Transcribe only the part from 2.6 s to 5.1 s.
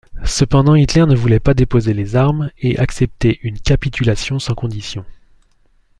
accepter une capitulation sans conditions.